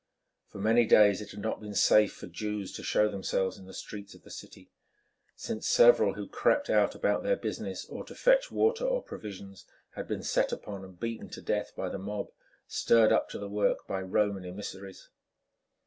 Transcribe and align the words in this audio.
For 0.47 0.57
many 0.57 0.87
days 0.87 1.21
it 1.21 1.29
had 1.29 1.41
not 1.41 1.61
been 1.61 1.75
safe 1.75 2.11
for 2.11 2.25
Jews 2.25 2.71
to 2.71 2.81
show 2.81 3.07
themselves 3.07 3.59
in 3.59 3.67
the 3.67 3.71
streets 3.75 4.15
of 4.15 4.23
the 4.23 4.31
city, 4.31 4.71
since 5.35 5.67
several 5.67 6.15
who 6.15 6.27
crept 6.27 6.71
out 6.71 6.95
about 6.95 7.21
their 7.21 7.35
business, 7.35 7.85
or 7.85 8.03
to 8.05 8.15
fetch 8.15 8.49
water 8.49 8.83
or 8.83 9.03
provisions, 9.03 9.67
had 9.91 10.07
been 10.07 10.23
set 10.23 10.51
upon 10.51 10.83
and 10.83 10.99
beaten 10.99 11.29
to 11.29 11.41
death 11.43 11.75
by 11.75 11.87
the 11.87 11.99
mob, 11.99 12.31
stirred 12.65 13.11
up 13.11 13.29
to 13.29 13.37
the 13.37 13.47
work 13.47 13.85
by 13.85 14.01
Roman 14.01 14.43
emissaries. 14.43 15.07